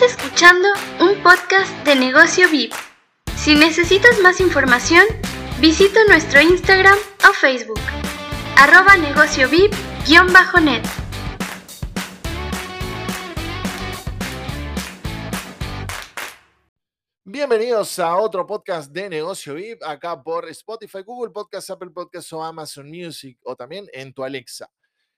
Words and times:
Estás 0.00 0.16
escuchando 0.16 0.68
un 1.00 1.20
podcast 1.24 1.72
de 1.84 1.96
negocio 1.96 2.48
VIP. 2.48 2.72
Si 3.36 3.56
necesitas 3.56 4.20
más 4.20 4.40
información, 4.40 5.04
visita 5.60 5.98
nuestro 6.04 6.40
Instagram 6.40 6.96
o 7.28 7.32
Facebook, 7.32 7.80
arroba 8.56 8.96
negocio 8.96 9.48
VIP-net. 9.48 10.84
Bienvenidos 17.24 17.98
a 17.98 18.18
otro 18.18 18.46
podcast 18.46 18.92
de 18.92 19.10
Negocio 19.10 19.54
VIP, 19.54 19.82
acá 19.82 20.22
por 20.22 20.48
Spotify, 20.50 21.02
Google 21.02 21.32
Podcast, 21.32 21.70
Apple 21.70 21.90
Podcast 21.90 22.32
o 22.34 22.44
Amazon 22.44 22.88
Music, 22.88 23.36
o 23.42 23.56
también 23.56 23.88
en 23.92 24.14
tu 24.14 24.22
Alexa. 24.22 24.70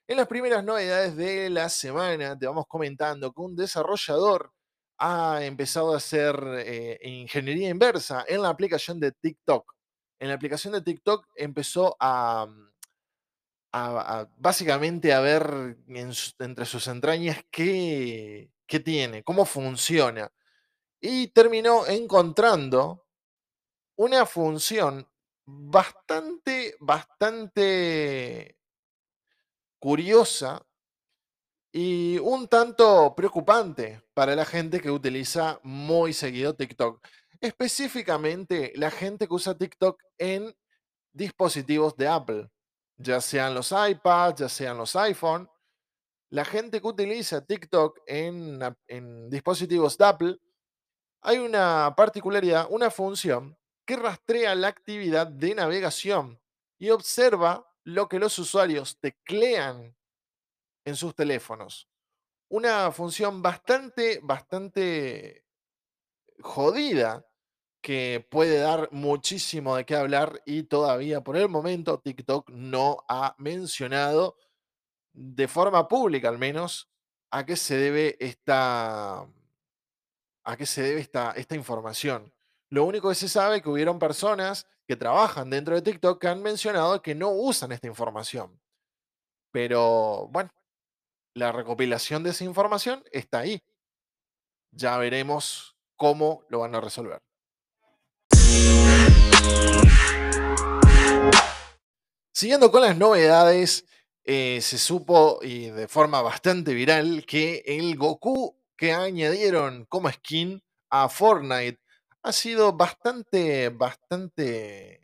En 0.07 0.17
las 0.17 0.25
primeras 0.25 0.63
novedades 0.63 1.15
de 1.15 1.51
la 1.51 1.69
semana 1.69 2.35
te 2.35 2.47
vamos 2.47 2.65
comentando 2.67 3.31
que 3.31 3.41
un 3.41 3.55
desarrollador 3.55 4.51
ha 5.03 5.43
empezado 5.43 5.93
a 5.93 5.97
hacer 5.97 6.39
eh, 6.59 6.99
ingeniería 7.01 7.69
inversa 7.69 8.23
en 8.27 8.43
la 8.43 8.49
aplicación 8.49 8.99
de 8.99 9.11
TikTok. 9.11 9.73
En 10.19 10.27
la 10.27 10.35
aplicación 10.35 10.73
de 10.73 10.81
TikTok 10.81 11.27
empezó 11.35 11.97
a, 11.99 12.47
básicamente 14.37 15.11
a 15.11 15.19
ver 15.19 15.75
entre 15.87 16.65
sus 16.65 16.85
entrañas 16.85 17.43
qué, 17.49 18.51
qué 18.67 18.79
tiene, 18.79 19.23
cómo 19.23 19.45
funciona 19.45 20.31
y 20.99 21.29
terminó 21.29 21.87
encontrando 21.87 23.07
una 23.95 24.27
función 24.27 25.07
bastante, 25.45 26.75
bastante 26.79 28.55
curiosa 29.79 30.63
y 31.71 32.17
un 32.19 32.47
tanto 32.47 33.13
preocupante 33.15 34.01
para 34.13 34.35
la 34.35 34.45
gente 34.45 34.81
que 34.81 34.91
utiliza 34.91 35.59
muy 35.63 36.13
seguido 36.13 36.55
TikTok. 36.55 37.05
Específicamente 37.39 38.73
la 38.75 38.91
gente 38.91 39.27
que 39.27 39.33
usa 39.33 39.57
TikTok 39.57 40.01
en 40.17 40.53
dispositivos 41.13 41.95
de 41.95 42.07
Apple, 42.07 42.49
ya 42.97 43.21
sean 43.21 43.55
los 43.55 43.71
iPads, 43.71 44.41
ya 44.41 44.49
sean 44.49 44.77
los 44.77 44.95
iPhone. 44.95 45.49
La 46.29 46.45
gente 46.45 46.81
que 46.81 46.87
utiliza 46.87 47.45
TikTok 47.45 47.99
en, 48.05 48.59
en 48.87 49.29
dispositivos 49.29 49.97
de 49.97 50.05
Apple 50.05 50.37
hay 51.21 51.37
una 51.37 51.93
particularidad, 51.95 52.67
una 52.69 52.89
función 52.89 53.57
que 53.85 53.95
rastrea 53.95 54.55
la 54.55 54.67
actividad 54.67 55.27
de 55.27 55.55
navegación 55.55 56.39
y 56.79 56.89
observa 56.89 57.67
lo 57.83 58.07
que 58.07 58.19
los 58.19 58.37
usuarios 58.39 58.97
teclean 58.99 59.95
en 60.85 60.95
sus 60.95 61.15
teléfonos. 61.15 61.87
Una 62.49 62.91
función 62.91 63.41
bastante, 63.41 64.19
bastante 64.21 65.45
jodida 66.39 67.25
que 67.81 68.25
puede 68.29 68.59
dar 68.59 68.89
muchísimo 68.91 69.75
de 69.75 69.85
qué 69.85 69.95
hablar 69.95 70.41
y 70.45 70.63
todavía 70.63 71.21
por 71.21 71.37
el 71.37 71.49
momento 71.49 71.99
TikTok 71.99 72.49
no 72.51 73.03
ha 73.07 73.35
mencionado 73.39 74.37
de 75.13 75.47
forma 75.47 75.87
pública 75.87 76.29
al 76.29 76.37
menos 76.37 76.89
a 77.31 77.45
qué 77.45 77.55
se 77.55 77.75
debe 77.77 78.17
esta, 78.19 79.21
a 80.43 80.57
qué 80.57 80.65
se 80.65 80.83
debe 80.83 81.01
esta, 81.01 81.31
esta 81.31 81.55
información. 81.55 82.31
Lo 82.69 82.85
único 82.85 83.09
que 83.09 83.15
se 83.15 83.29
sabe 83.29 83.57
es 83.57 83.61
que 83.63 83.69
hubieron 83.69 83.99
personas 83.99 84.67
que 84.87 84.95
trabajan 84.95 85.49
dentro 85.49 85.75
de 85.75 85.81
TikTok 85.81 86.21
que 86.21 86.27
han 86.27 86.41
mencionado 86.43 87.01
que 87.01 87.15
no 87.15 87.29
usan 87.29 87.71
esta 87.71 87.87
información. 87.87 88.59
Pero 89.51 90.27
bueno, 90.31 90.51
la 91.33 91.51
recopilación 91.51 92.23
de 92.23 92.31
esa 92.31 92.43
información 92.43 93.03
está 93.11 93.39
ahí. 93.39 93.63
Ya 94.71 94.97
veremos 94.97 95.75
cómo 95.95 96.43
lo 96.49 96.59
van 96.59 96.75
a 96.75 96.81
resolver. 96.81 97.21
Siguiendo 102.33 102.71
con 102.71 102.81
las 102.81 102.97
novedades, 102.97 103.85
eh, 104.23 104.59
se 104.61 104.77
supo 104.77 105.39
y 105.41 105.69
de 105.69 105.87
forma 105.87 106.21
bastante 106.21 106.73
viral 106.73 107.25
que 107.25 107.63
el 107.65 107.95
Goku 107.97 108.57
que 108.77 108.93
añadieron 108.93 109.85
como 109.85 110.11
skin 110.11 110.63
a 110.89 111.07
Fortnite 111.07 111.79
ha 112.23 112.31
sido 112.31 112.73
bastante, 112.73 113.69
bastante... 113.69 115.00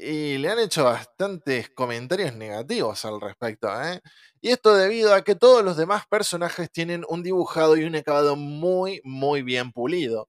Y 0.00 0.38
le 0.38 0.48
han 0.48 0.60
hecho 0.60 0.84
bastantes 0.84 1.70
comentarios 1.70 2.32
negativos 2.36 3.04
al 3.04 3.20
respecto. 3.20 3.68
¿eh? 3.82 4.00
Y 4.40 4.50
esto 4.50 4.76
debido 4.76 5.12
a 5.12 5.22
que 5.22 5.34
todos 5.34 5.64
los 5.64 5.76
demás 5.76 6.06
personajes 6.08 6.70
tienen 6.70 7.04
un 7.08 7.24
dibujado 7.24 7.76
y 7.76 7.82
un 7.82 7.96
acabado 7.96 8.36
muy, 8.36 9.00
muy 9.02 9.42
bien 9.42 9.72
pulido. 9.72 10.28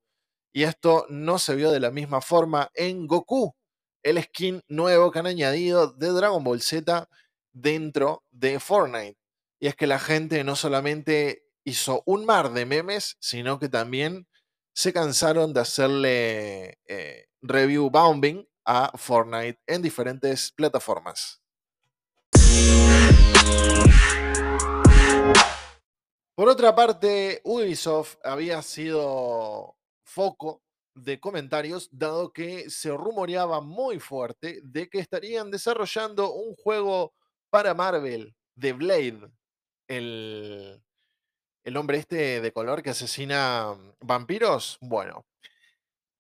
Y 0.52 0.64
esto 0.64 1.06
no 1.10 1.38
se 1.38 1.56
vio 1.56 1.70
de 1.70 1.80
la 1.80 1.92
misma 1.92 2.20
forma 2.20 2.72
en 2.74 3.06
Goku, 3.06 3.56
el 4.02 4.20
skin 4.24 4.64
nuevo 4.70 5.12
que 5.12 5.20
han 5.20 5.28
añadido 5.28 5.94
de 5.94 6.08
Dragon 6.10 6.44
Ball 6.44 6.62
Z 6.62 7.08
dentro 7.54 8.24
de 8.32 8.60
Fortnite. 8.60 9.20
Y 9.60 9.68
es 9.68 9.76
que 9.76 9.86
la 9.86 10.00
gente 10.00 10.44
no 10.44 10.56
solamente 10.56 11.44
hizo 11.64 12.02
un 12.08 12.26
mar 12.26 12.54
de 12.54 12.66
memes, 12.66 13.18
sino 13.20 13.60
que 13.60 13.70
también 13.70 14.28
se 14.74 14.94
cansaron 14.94 15.54
de 15.54 15.60
hacerle 15.62 16.80
eh, 16.88 17.28
review 17.44 17.92
bombing 17.92 18.49
a 18.66 18.92
Fortnite 18.98 19.60
en 19.68 19.82
diferentes 19.82 20.52
plataformas. 20.52 21.42
Por 26.36 26.48
otra 26.48 26.74
parte, 26.74 27.42
Ubisoft 27.44 28.16
había 28.24 28.62
sido 28.62 29.76
foco 30.04 30.62
de 30.96 31.20
comentarios, 31.20 31.90
dado 31.92 32.32
que 32.32 32.70
se 32.70 32.90
rumoreaba 32.96 33.62
muy 33.62 34.00
fuerte 34.00 34.60
de 34.64 34.90
que 34.90 35.00
estarían 35.00 35.52
desarrollando 35.52 36.34
un 36.34 36.56
juego 36.56 37.14
para 37.50 37.74
Marvel 37.74 38.36
de 38.56 38.74
Blade, 38.74 39.32
el, 39.88 40.82
el 41.64 41.78
hombre 41.78 41.98
este 41.98 42.42
de 42.42 42.52
color 42.52 42.84
que 42.84 42.92
asesina 42.92 43.76
vampiros. 44.00 44.78
Bueno, 44.82 45.26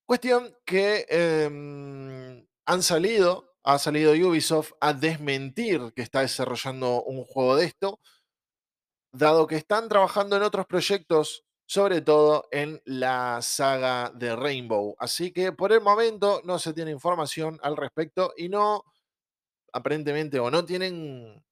cuestión 0.06 0.56
que 0.66 1.06
em, 1.10 2.29
han 2.70 2.84
salido, 2.84 3.56
ha 3.64 3.80
salido 3.80 4.12
Ubisoft 4.12 4.74
a 4.80 4.94
desmentir 4.94 5.92
que 5.96 6.04
está 6.04 6.22
desarrollando 6.22 7.02
un 7.02 7.26
juego 7.26 7.56
de 7.56 7.66
esto, 7.66 8.00
dado 9.12 9.48
que 9.48 9.56
están 9.56 9.90
trabajando 9.90 10.38
en 10.38 10.44
otros 10.44 10.68
proyectos, 10.68 11.46
sobre 11.66 12.02
todo 12.02 12.48
en 12.52 12.80
la 12.86 13.42
saga 13.42 14.12
de 14.14 14.36
Rainbow. 14.36 14.96
Así 15.00 15.32
que 15.32 15.52
por 15.52 15.72
el 15.72 15.82
momento 15.82 16.42
no 16.44 16.60
se 16.60 16.74
tiene 16.74 16.92
información 16.92 17.60
al 17.64 17.76
respecto 17.76 18.34
y 18.38 18.50
no, 18.50 18.84
aparentemente, 19.74 20.40
o 20.40 20.52
no 20.52 20.64
tienen 20.64 21.44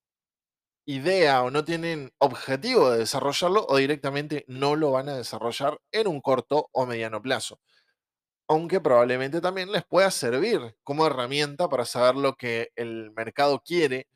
idea 0.86 1.42
o 1.44 1.50
no 1.50 1.66
tienen 1.66 2.14
objetivo 2.20 2.92
de 2.92 3.00
desarrollarlo 3.00 3.66
o 3.68 3.78
directamente 3.78 4.46
no 4.48 4.76
lo 4.76 4.92
van 4.92 5.10
a 5.10 5.18
desarrollar 5.18 5.82
en 5.92 6.08
un 6.08 6.22
corto 6.22 6.70
o 6.74 6.86
mediano 6.86 7.22
plazo. 7.24 7.60
Aunque 8.50 8.80
probablemente 8.80 9.42
también 9.42 9.72
les 9.72 9.84
pueda 9.86 10.10
servir 10.10 10.78
como 10.84 11.06
herramienta 11.06 11.68
para 11.68 11.86
saber 11.86 12.16
lo 12.16 12.36
que 12.36 12.72
el 12.76 13.12
mercado 13.12 13.60
quiere 13.60 14.08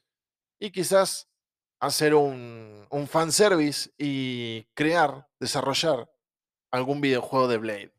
y 0.59 0.71
quizás 0.71 1.27
hacer 1.79 2.15
un, 2.15 2.85
un 2.89 3.07
fanservice 3.07 3.89
y 3.97 4.63
crear, 4.73 5.27
desarrollar 5.39 6.09
algún 6.71 7.01
videojuego 7.01 7.47
de 7.47 7.57
Blade. 7.57 7.93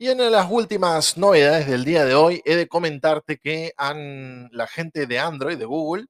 Y 0.00 0.10
en 0.10 0.30
las 0.30 0.48
últimas 0.48 1.18
novedades 1.18 1.66
del 1.66 1.84
día 1.84 2.04
de 2.04 2.14
hoy, 2.14 2.40
he 2.44 2.54
de 2.54 2.68
comentarte 2.68 3.38
que 3.38 3.72
han, 3.76 4.48
la 4.52 4.68
gente 4.68 5.06
de 5.08 5.18
Android, 5.18 5.58
de 5.58 5.64
Google, 5.64 6.06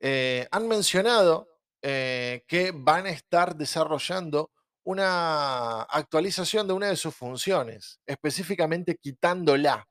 eh, 0.00 0.48
han 0.50 0.66
mencionado 0.66 1.46
eh, 1.88 2.42
que 2.48 2.72
van 2.74 3.06
a 3.06 3.10
estar 3.10 3.54
desarrollando 3.54 4.50
una 4.82 5.82
actualización 5.82 6.66
de 6.66 6.72
una 6.72 6.88
de 6.88 6.96
sus 6.96 7.14
funciones, 7.14 8.00
específicamente 8.04 8.96
quitándola. 8.96 9.86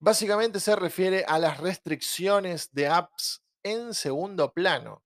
Básicamente 0.00 0.58
se 0.58 0.74
refiere 0.74 1.24
a 1.28 1.38
las 1.38 1.58
restricciones 1.58 2.72
de 2.72 2.88
apps 2.88 3.40
en 3.62 3.94
segundo 3.94 4.52
plano. 4.52 5.04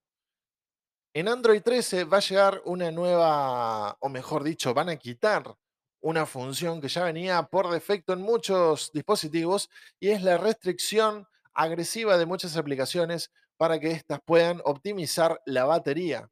En 1.12 1.28
Android 1.28 1.60
13 1.60 2.04
va 2.04 2.16
a 2.16 2.20
llegar 2.20 2.62
una 2.64 2.90
nueva, 2.90 3.98
o 4.00 4.08
mejor 4.08 4.42
dicho, 4.42 4.72
van 4.72 4.88
a 4.88 4.96
quitar 4.96 5.54
una 6.00 6.24
función 6.24 6.80
que 6.80 6.88
ya 6.88 7.04
venía 7.04 7.42
por 7.42 7.70
defecto 7.70 8.14
en 8.14 8.22
muchos 8.22 8.90
dispositivos 8.94 9.68
y 10.00 10.08
es 10.08 10.22
la 10.22 10.38
restricción 10.38 11.28
agresiva 11.52 12.16
de 12.16 12.24
muchas 12.24 12.56
aplicaciones 12.56 13.30
para 13.56 13.78
que 13.80 13.92
éstas 13.92 14.20
puedan 14.24 14.60
optimizar 14.64 15.40
la 15.46 15.64
batería. 15.64 16.30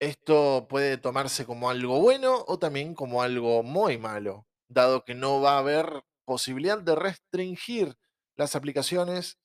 Esto 0.00 0.66
puede 0.68 0.96
tomarse 0.96 1.44
como 1.44 1.70
algo 1.70 2.00
bueno 2.00 2.44
o 2.46 2.58
también 2.58 2.94
como 2.94 3.22
algo 3.22 3.62
muy 3.62 3.98
malo, 3.98 4.46
dado 4.68 5.04
que 5.04 5.14
no 5.14 5.40
va 5.40 5.56
a 5.56 5.58
haber 5.58 6.04
posibilidad 6.24 6.78
de 6.78 6.94
restringir 6.94 7.96
las 8.36 8.54
aplicaciones 8.54 9.38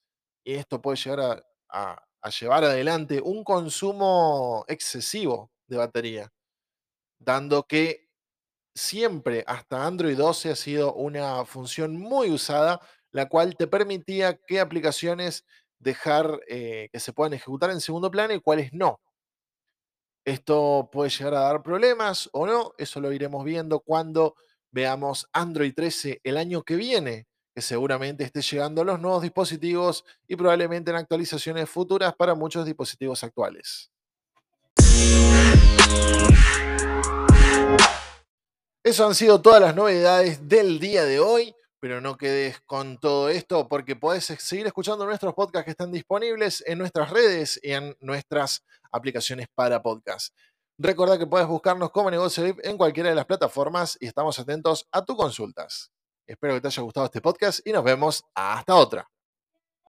y 0.44 0.56
esto 0.56 0.82
puede 0.82 0.98
llegar 0.98 1.46
a, 1.70 2.06
llevar 2.40 2.64
adelante 2.64 3.22
un 3.22 3.44
consumo 3.44 4.64
excesivo 4.68 5.52
de 5.68 5.78
batería, 5.78 6.30
dando 7.20 7.64
que 7.64 8.10
siempre 8.76 9.44
hasta 9.48 9.86
Android 9.86 10.18
12 10.18 10.52
ha 10.52 10.56
sido 10.56 10.94
una 10.94 11.46
función 11.46 11.98
muy 11.98 12.30
usada, 12.30 12.80
la 13.12 13.28
cual 13.28 13.56
te 13.56 13.68
permitía 13.68 14.40
qué 14.48 14.60
aplicaciones 14.60 15.46
dejar 15.84 16.40
eh, 16.48 16.90
que 16.92 17.00
se 17.00 17.14
puedan 17.14 17.34
ejecutar 17.34 17.70
en 17.70 17.82
segundo 17.82 18.10
plano 18.10 18.34
y 18.34 18.40
cuáles 18.40 18.74
no. 18.74 19.00
Esto 20.26 20.90
puede 20.92 21.10
llegar 21.10 21.34
a 21.36 21.42
dar 21.42 21.62
problemas 21.62 22.30
o 22.32 22.48
no, 22.48 22.74
eso 22.78 23.02
lo 23.02 23.12
iremos 23.12 23.44
viendo 23.44 23.82
cuando 23.82 24.36
veamos 24.72 25.28
Android 25.34 25.74
13 25.76 26.22
el 26.24 26.38
año 26.38 26.64
que 26.64 26.76
viene, 26.76 27.28
que 27.54 27.62
seguramente 27.62 28.24
esté 28.24 28.42
llegando 28.42 28.82
a 28.82 28.86
los 28.86 29.00
nuevos 29.00 29.22
dispositivos 29.22 30.06
y 30.28 30.36
probablemente 30.36 30.92
en 30.92 30.98
actualizaciones 30.98 31.70
futuras 31.70 32.16
para 32.16 32.36
muchos 32.36 32.66
dispositivos 32.66 33.24
actuales. 33.24 33.92
Eso 38.84 39.08
han 39.08 39.16
sido 39.16 39.42
todas 39.42 39.62
las 39.62 39.76
novedades 39.76 40.48
del 40.48 40.80
día 40.80 41.06
de 41.06 41.20
hoy, 41.20 41.56
pero 41.84 42.00
no 42.00 42.16
quedes 42.16 42.62
con 42.62 42.98
todo 42.98 43.28
esto 43.28 43.68
porque 43.68 43.98
podés 43.98 44.24
seguir 44.24 44.66
escuchando 44.66 45.06
nuestros 45.06 45.34
podcasts 45.34 45.66
que 45.66 45.72
están 45.72 45.92
disponibles 45.92 46.64
en 46.66 46.78
nuestras 46.78 47.10
redes 47.10 47.60
y 47.62 47.74
en 47.74 47.94
nuestras 48.00 48.64
aplicaciones 48.90 49.48
para 49.54 49.84
podcast. 49.84 50.34
Recuerda 50.78 51.20
que 51.20 51.28
puedes 51.28 51.46
buscarnos 51.46 51.92
como 51.92 52.10
Negocio 52.10 52.42
VIP 52.42 52.60
en 52.64 52.78
cualquiera 52.78 53.10
de 53.10 53.16
las 53.16 53.26
plataformas 53.26 53.98
y 54.00 54.06
estamos 54.06 54.40
atentos 54.40 54.88
a 54.94 55.04
tus 55.04 55.18
consultas. 55.18 55.92
Espero 56.26 56.54
que 56.54 56.62
te 56.62 56.68
haya 56.68 56.84
gustado 56.84 57.08
este 57.08 57.20
podcast 57.20 57.60
y 57.68 57.74
nos 57.74 57.84
vemos 57.84 58.24
hasta 58.34 58.76
otra. 58.76 59.13